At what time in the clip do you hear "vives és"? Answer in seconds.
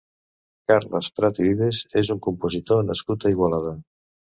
1.51-2.13